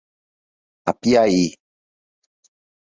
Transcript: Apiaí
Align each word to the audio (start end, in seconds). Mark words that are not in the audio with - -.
Apiaí 0.89 1.45